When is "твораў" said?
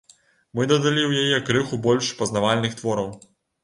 2.83-3.19